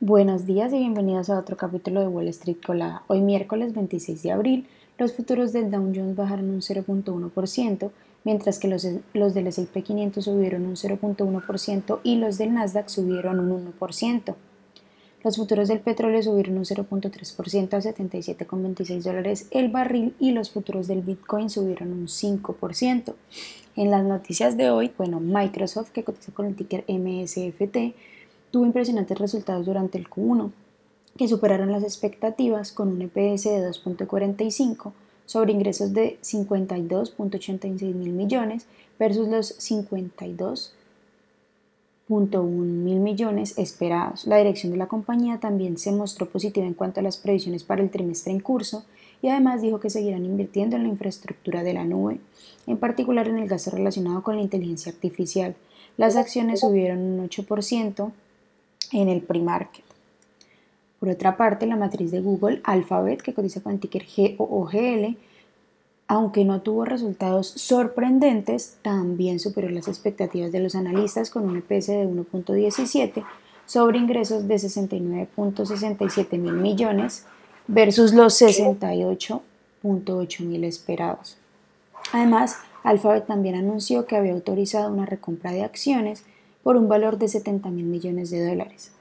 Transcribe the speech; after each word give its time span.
Buenos 0.00 0.46
días 0.46 0.72
y 0.72 0.78
bienvenidos 0.78 1.28
a 1.28 1.40
otro 1.40 1.56
capítulo 1.56 2.00
de 2.00 2.06
Wall 2.06 2.28
Street 2.28 2.58
Colada. 2.64 3.02
Hoy 3.08 3.20
miércoles 3.20 3.74
26 3.74 4.22
de 4.22 4.30
abril, 4.30 4.68
los 4.96 5.12
futuros 5.12 5.52
del 5.52 5.72
Dow 5.72 5.92
Jones 5.92 6.14
bajaron 6.14 6.50
un 6.50 6.60
0.1%, 6.60 7.90
mientras 8.22 8.60
que 8.60 8.68
los, 8.68 8.86
los 9.12 9.34
del 9.34 9.48
S&P 9.48 9.82
500 9.82 10.24
subieron 10.24 10.66
un 10.66 10.76
0.1% 10.76 11.98
y 12.04 12.14
los 12.14 12.38
del 12.38 12.54
Nasdaq 12.54 12.88
subieron 12.88 13.40
un 13.40 13.74
1%. 13.76 14.36
Los 15.24 15.36
futuros 15.36 15.66
del 15.66 15.80
petróleo 15.80 16.22
subieron 16.22 16.58
un 16.58 16.64
0.3% 16.64 17.74
a 17.74 17.80
77,26 17.80 19.02
dólares 19.02 19.48
el 19.50 19.68
barril 19.68 20.14
y 20.20 20.30
los 20.30 20.52
futuros 20.52 20.86
del 20.86 21.02
Bitcoin 21.02 21.50
subieron 21.50 21.92
un 21.92 22.06
5%. 22.06 23.14
En 23.74 23.90
las 23.90 24.04
noticias 24.04 24.56
de 24.56 24.70
hoy, 24.70 24.92
bueno, 24.96 25.18
Microsoft, 25.18 25.90
que 25.90 26.04
cotiza 26.04 26.30
con 26.30 26.46
el 26.46 26.54
ticker 26.54 26.84
MSFT, 26.86 27.96
tuvo 28.50 28.66
impresionantes 28.66 29.18
resultados 29.18 29.66
durante 29.66 29.98
el 29.98 30.08
Q1, 30.08 30.50
que 31.16 31.28
superaron 31.28 31.72
las 31.72 31.82
expectativas 31.82 32.72
con 32.72 32.88
un 32.88 33.02
EPS 33.02 33.44
de 33.44 33.68
2.45 33.68 34.92
sobre 35.26 35.52
ingresos 35.52 35.92
de 35.92 36.18
52.86 36.22 37.94
mil 37.94 38.12
millones 38.12 38.66
versus 38.98 39.28
los 39.28 39.48
52 39.48 40.74
mil 42.08 43.00
millones 43.00 43.58
esperados. 43.58 44.26
La 44.26 44.38
dirección 44.38 44.72
de 44.72 44.78
la 44.78 44.86
compañía 44.86 45.38
también 45.40 45.76
se 45.76 45.92
mostró 45.92 46.26
positiva 46.26 46.66
en 46.66 46.72
cuanto 46.72 47.00
a 47.00 47.02
las 47.02 47.18
previsiones 47.18 47.64
para 47.64 47.82
el 47.82 47.90
trimestre 47.90 48.32
en 48.32 48.40
curso 48.40 48.84
y 49.20 49.28
además 49.28 49.60
dijo 49.60 49.80
que 49.80 49.90
seguirán 49.90 50.24
invirtiendo 50.24 50.76
en 50.76 50.84
la 50.84 50.88
infraestructura 50.88 51.62
de 51.62 51.74
la 51.74 51.84
nube, 51.84 52.18
en 52.66 52.78
particular 52.78 53.28
en 53.28 53.38
el 53.38 53.48
gasto 53.48 53.70
relacionado 53.72 54.22
con 54.22 54.36
la 54.36 54.42
inteligencia 54.42 54.92
artificial. 54.92 55.54
Las 55.98 56.16
acciones 56.16 56.60
subieron 56.60 57.00
un 57.00 57.28
8% 57.28 58.12
en 58.92 59.08
el 59.08 59.22
pre-market. 59.22 59.84
Por 61.00 61.08
otra 61.10 61.36
parte, 61.36 61.66
la 61.66 61.76
matriz 61.76 62.10
de 62.10 62.20
Google, 62.20 62.60
Alphabet, 62.64 63.22
que 63.22 63.34
cotiza 63.34 63.60
con 63.60 63.72
el 63.72 63.80
ticker 63.80 64.04
GOOGL, 64.36 65.16
aunque 66.08 66.44
no 66.44 66.60
tuvo 66.62 66.84
resultados 66.84 67.46
sorprendentes, 67.48 68.78
también 68.82 69.38
superó 69.38 69.68
las 69.68 69.86
expectativas 69.88 70.50
de 70.52 70.60
los 70.60 70.74
analistas 70.74 71.30
con 71.30 71.44
un 71.44 71.58
EPS 71.58 71.88
de 71.88 72.08
1.17 72.08 73.24
sobre 73.66 73.98
ingresos 73.98 74.48
de 74.48 74.54
69.67 74.54 76.38
mil 76.38 76.54
millones 76.54 77.26
versus 77.66 78.14
los 78.14 78.40
68.8 78.40 80.40
mil 80.40 80.64
esperados. 80.64 81.36
Además, 82.12 82.56
Alphabet 82.82 83.26
también 83.26 83.54
anunció 83.54 84.06
que 84.06 84.16
había 84.16 84.32
autorizado 84.32 84.90
una 84.90 85.04
recompra 85.04 85.52
de 85.52 85.62
acciones 85.62 86.24
por 86.68 86.76
un 86.76 86.86
valor 86.86 87.16
de 87.16 87.28
70 87.28 87.70
mil 87.70 87.86
millones 87.86 88.28
de 88.28 88.46
dólares. 88.46 88.92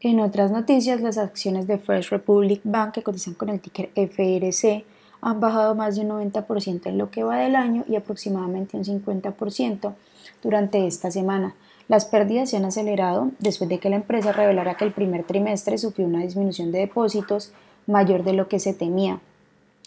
En 0.00 0.20
otras 0.20 0.50
noticias, 0.50 1.00
las 1.00 1.16
acciones 1.16 1.66
de 1.66 1.78
First 1.78 2.10
Republic 2.10 2.60
Bank 2.64 2.92
que 2.92 3.02
cotizan 3.02 3.32
con 3.32 3.48
el 3.48 3.60
ticker 3.60 3.88
FRC 3.94 4.84
han 5.22 5.40
bajado 5.40 5.74
más 5.74 5.96
de 5.96 6.02
un 6.02 6.08
90% 6.08 6.84
en 6.84 6.98
lo 6.98 7.10
que 7.10 7.24
va 7.24 7.38
del 7.38 7.56
año 7.56 7.86
y 7.88 7.96
aproximadamente 7.96 8.76
un 8.76 8.84
50% 8.84 9.94
durante 10.42 10.86
esta 10.86 11.10
semana. 11.10 11.54
Las 11.88 12.04
pérdidas 12.04 12.50
se 12.50 12.58
han 12.58 12.66
acelerado 12.66 13.30
después 13.38 13.70
de 13.70 13.78
que 13.78 13.88
la 13.88 13.96
empresa 13.96 14.32
revelara 14.32 14.76
que 14.76 14.84
el 14.84 14.92
primer 14.92 15.24
trimestre 15.24 15.78
sufrió 15.78 16.06
una 16.06 16.20
disminución 16.20 16.72
de 16.72 16.80
depósitos 16.80 17.52
mayor 17.86 18.22
de 18.22 18.34
lo 18.34 18.48
que 18.48 18.58
se 18.58 18.74
temía. 18.74 19.20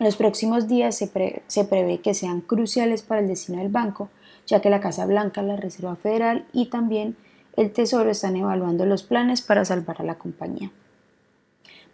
Los 0.00 0.16
próximos 0.16 0.66
días 0.66 0.96
se, 0.96 1.42
se 1.46 1.64
prevé 1.64 1.98
que 1.98 2.12
sean 2.12 2.40
cruciales 2.40 3.02
para 3.02 3.20
el 3.20 3.28
destino 3.28 3.58
del 3.58 3.68
banco, 3.68 4.08
ya 4.46 4.60
que 4.60 4.70
la 4.70 4.80
Casa 4.80 5.06
Blanca, 5.06 5.42
la 5.42 5.56
Reserva 5.56 5.96
Federal 5.96 6.46
y 6.52 6.66
también 6.66 7.16
el 7.56 7.72
Tesoro 7.72 8.10
están 8.10 8.36
evaluando 8.36 8.84
los 8.86 9.02
planes 9.02 9.42
para 9.42 9.64
salvar 9.64 10.00
a 10.00 10.04
la 10.04 10.16
compañía. 10.16 10.70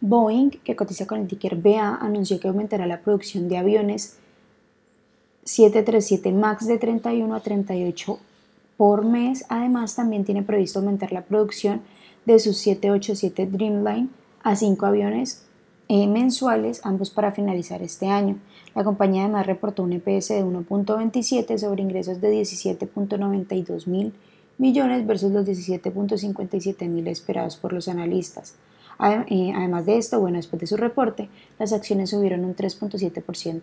Boeing, 0.01 0.51
que 0.51 0.77
cotiza 0.77 1.07
con 1.07 1.21
el 1.21 1.29
ticker 1.29 1.57
BA, 1.57 1.97
anunció 1.97 2.41
que 2.41 2.49
aumentará 2.49 2.87
la 2.87 3.01
producción 3.01 3.49
de 3.49 3.59
aviones 3.59 4.17
737 5.45 6.33
MAX 6.33 6.67
de 6.67 6.79
31 6.79 7.35
a 7.35 7.41
38 7.41 8.19
por 8.77 9.05
mes. 9.05 9.45
Además, 9.49 9.97
también 9.97 10.25
tiene 10.25 10.43
previsto 10.43 10.79
aumentar 10.79 11.13
la 11.13 11.23
producción 11.23 11.83
de 12.25 12.39
sus 12.39 12.57
787 12.59 13.47
Dreamline 13.47 14.09
a 14.43 14.57
5 14.57 14.87
aviones 14.87 15.45
eh, 15.93 16.07
mensuales, 16.07 16.83
ambos 16.85 17.11
para 17.11 17.33
finalizar 17.33 17.83
este 17.83 18.07
año. 18.07 18.39
La 18.77 18.85
compañía 18.85 19.25
además 19.25 19.49
reportó 19.49 19.83
un 19.83 19.93
EPS 19.93 20.29
de 20.29 20.45
1.27 20.45 21.59
sobre 21.59 21.83
ingresos 21.83 22.21
de 22.21 22.33
17.92 22.33 23.89
mil 23.89 24.13
millones 24.57 25.05
versus 25.05 25.33
los 25.33 25.45
17.57 25.45 26.89
mil 26.89 27.09
esperados 27.09 27.57
por 27.57 27.73
los 27.73 27.89
analistas. 27.89 28.55
Eh, 29.01 29.53
además 29.53 29.85
de 29.85 29.99
esto, 29.99 30.21
bueno, 30.21 30.37
después 30.37 30.61
de 30.61 30.69
su 30.69 30.77
reporte, 30.77 31.29
las 31.59 31.73
acciones 31.73 32.11
subieron 32.11 32.45
un 32.45 32.55
3.7%. 32.55 33.63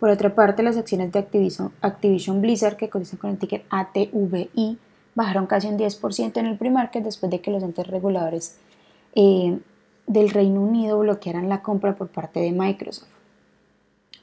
Por 0.00 0.10
otra 0.10 0.34
parte, 0.34 0.64
las 0.64 0.76
acciones 0.76 1.12
de 1.12 1.20
Activision, 1.20 2.40
Blizzard, 2.40 2.76
que 2.76 2.88
cotizan 2.88 3.20
con 3.20 3.30
el 3.30 3.38
ticker 3.38 3.62
ATVI, 3.70 4.76
bajaron 5.14 5.46
casi 5.46 5.68
un 5.68 5.78
10% 5.78 6.36
en 6.38 6.46
el 6.46 6.58
pre-market 6.58 7.04
después 7.04 7.30
de 7.30 7.40
que 7.40 7.52
los 7.52 7.62
entes 7.62 7.86
reguladores 7.86 8.56
eh, 9.14 9.56
del 10.10 10.30
Reino 10.30 10.60
Unido 10.60 10.98
bloquearan 10.98 11.48
la 11.48 11.62
compra 11.62 11.94
por 11.94 12.08
parte 12.08 12.40
de 12.40 12.50
Microsoft. 12.50 13.06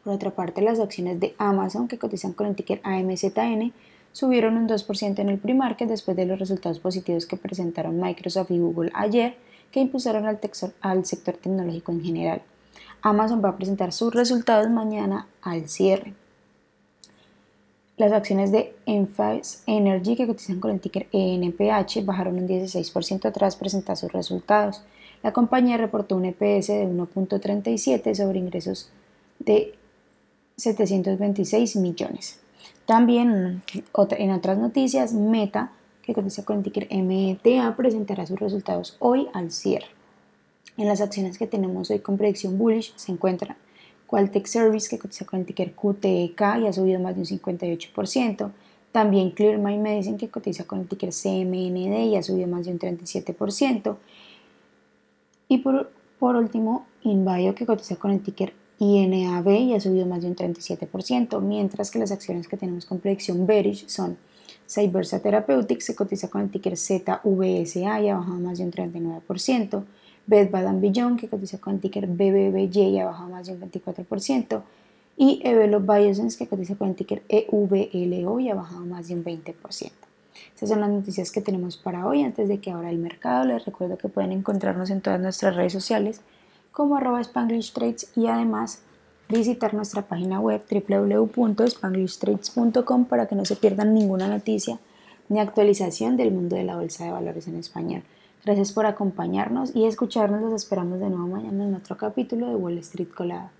Por 0.04 0.16
otra 0.16 0.32
parte, 0.32 0.62
las 0.62 0.82
acciones 0.82 1.18
de 1.22 1.34
Amazon, 1.38 1.88
que 1.88 1.98
cotizan 1.98 2.34
con 2.34 2.46
el 2.46 2.56
ticker 2.56 2.82
AMZN, 2.84 3.72
subieron 4.12 4.58
un 4.58 4.68
2% 4.68 5.20
en 5.20 5.30
el 5.30 5.40
pre-market 5.40 5.88
después 5.88 6.18
de 6.18 6.26
los 6.26 6.40
resultados 6.40 6.80
positivos 6.80 7.26
que 7.26 7.38
presentaron 7.38 8.02
Microsoft 8.02 8.52
y 8.52 8.60
Google 8.60 8.92
ayer, 8.94 9.38
que 9.72 9.80
impulsaron 9.80 10.26
al, 10.26 10.42
al 10.82 11.06
sector 11.06 11.36
tecnológico 11.36 11.94
en 11.94 12.04
general. 12.04 12.42
Amazon 13.02 13.42
va 13.42 13.50
a 13.50 13.56
presentar 13.56 13.94
sus 13.94 14.14
resultados 14.14 14.70
mañana 14.70 15.28
al 15.42 15.70
cierre. 15.70 16.14
Las 17.96 18.12
acciones 18.12 18.52
de 18.52 18.76
Enphase 18.86 19.60
Energy, 19.68 20.18
que 20.18 20.28
cotizan 20.28 20.60
con 20.60 20.72
el 20.72 20.82
ticker 20.82 21.08
ENPH, 21.14 22.04
bajaron 22.04 22.40
un 22.40 22.48
16% 22.50 23.32
tras 23.32 23.56
presentar 23.56 23.96
sus 23.96 24.12
resultados. 24.12 24.84
La 25.24 25.34
compañía 25.34 25.78
reportó 25.78 26.16
un 26.16 26.26
EPS 26.26 26.68
de 26.68 26.88
1.37 26.88 28.14
sobre 28.14 28.40
ingresos 28.40 28.90
de 29.40 29.74
726 30.58 31.76
millones. 31.78 32.40
También 32.86 33.62
en 34.18 34.32
otras 34.32 34.58
noticias, 34.58 35.14
Meta, 35.14 35.72
que 36.02 36.14
cotiza 36.14 36.46
con 36.46 36.58
el 36.58 36.64
ticker 36.64 36.88
META, 36.90 37.76
presentará 37.76 38.26
sus 38.26 38.40
resultados 38.40 38.96
hoy 39.00 39.28
al 39.34 39.52
cierre. 39.52 39.88
En 40.78 40.88
las 40.88 41.02
acciones 41.02 41.38
que 41.38 41.48
tenemos 41.48 41.92
hoy 41.92 42.00
con 42.00 42.18
predicción 42.18 42.58
bullish 42.58 42.94
se 42.96 43.12
encuentran 43.12 43.58
Qualtech 44.08 44.46
Service, 44.46 44.88
que 44.90 44.98
cotiza 44.98 45.26
con 45.26 45.42
el 45.42 45.46
ticker 45.46 45.74
QTEK 45.74 46.42
y 46.62 46.68
ha 46.68 46.74
subido 46.74 47.00
más 47.00 47.16
de 47.16 47.22
un 47.22 47.28
58%. 47.28 48.52
También 48.94 49.32
Clear 49.32 49.58
My 49.58 49.78
Medicine, 49.78 50.18
que 50.18 50.30
cotiza 50.30 50.64
con 50.64 50.80
el 50.80 50.88
ticker 50.88 51.10
CMND 51.10 52.06
y 52.06 52.16
ha 52.16 52.24
subido 52.24 52.48
más 52.48 52.66
de 52.66 52.72
un 52.72 52.80
37%. 52.80 53.98
Y 55.48 55.60
por, 55.60 55.92
por 56.20 56.36
último, 56.36 56.86
InBio 57.04 57.56
que 57.56 57.66
cotiza 57.66 57.96
con 57.96 58.12
el 58.12 58.22
ticker 58.22 58.54
INAB 58.80 59.50
y 59.50 59.74
ha 59.74 59.80
subido 59.80 60.06
más 60.06 60.22
de 60.22 60.28
un 60.28 60.36
37%, 60.36 61.42
mientras 61.42 61.90
que 61.90 62.00
las 62.00 62.12
acciones 62.12 62.48
que 62.48 62.58
tenemos 62.58 62.86
con 62.86 63.00
predicción 63.00 63.48
bearish 63.48 63.88
son 63.88 64.18
Cybersa 64.68 65.20
Therapeutics, 65.20 65.88
que 65.88 65.96
cotiza 65.96 66.30
con 66.30 66.42
el 66.42 66.52
ticker 66.52 66.78
ZVSA 66.78 68.02
y 68.02 68.10
ha 68.10 68.18
bajado 68.18 68.40
más 68.40 68.58
de 68.58 68.66
un 68.66 68.72
39%, 68.72 69.84
Bed 70.28 70.52
Bath 70.52 70.80
Beyond, 70.80 71.20
que 71.20 71.30
cotiza 71.30 71.58
con 71.58 71.76
el 71.76 71.80
ticker 71.80 72.06
BBBY 72.06 72.80
y 72.80 73.00
ha 73.00 73.06
bajado 73.06 73.30
más 73.30 73.48
de 73.48 73.54
un 73.54 73.62
24%, 73.62 74.62
y 75.16 75.42
Evelo 75.44 75.80
Biosense, 75.80 76.38
que 76.38 76.48
cotiza 76.48 76.76
con 76.76 76.90
el 76.90 76.96
ticker 76.96 77.24
EVLO 77.30 78.40
y 78.40 78.50
ha 78.50 78.56
bajado 78.56 78.86
más 78.86 79.08
de 79.08 79.16
un 79.16 79.24
20%. 79.24 79.92
Estas 80.54 80.70
son 80.70 80.82
las 80.82 80.90
noticias 80.90 81.32
que 81.32 81.42
tenemos 81.42 81.78
para 81.78 82.06
hoy. 82.06 82.24
Antes 82.24 82.48
de 82.48 82.60
que 82.60 82.72
abra 82.72 82.90
el 82.90 82.98
mercado, 82.98 83.46
les 83.46 83.66
recuerdo 83.66 83.98
que 83.98 84.10
pueden 84.10 84.32
encontrarnos 84.32 84.90
en 84.90 85.02
todas 85.02 85.20
nuestras 85.20 85.56
redes 85.56 85.74
sociales 85.74 86.22
como 86.72 86.98
arroba 86.98 87.22
Spanglish 87.22 87.74
Trades 87.74 88.12
y 88.16 88.28
además 88.28 88.82
visitar 89.30 89.74
nuestra 89.74 90.04
página 90.04 90.40
web 90.40 90.62
www.spanglishtrades.com 90.70 93.06
para 93.06 93.28
que 93.28 93.36
no 93.36 93.46
se 93.46 93.56
pierdan 93.56 93.94
ninguna 93.94 94.28
noticia 94.28 94.80
ni 95.30 95.40
actualización 95.40 96.18
del 96.18 96.32
mundo 96.32 96.56
de 96.56 96.64
la 96.64 96.76
bolsa 96.76 97.06
de 97.06 97.12
valores 97.12 97.48
en 97.48 97.56
español. 97.56 98.04
Gracias 98.46 98.72
por 98.72 98.86
acompañarnos 98.86 99.76
y 99.76 99.86
escucharnos. 99.86 100.42
Los 100.42 100.54
esperamos 100.54 101.00
de 101.00 101.10
nuevo 101.10 101.28
mañana 101.28 101.66
en 101.66 101.76
otro 101.76 101.98
capítulo 101.98 102.48
de 102.48 102.56
Wall 102.56 102.78
Street 102.78 103.10
Colada. 103.14 103.52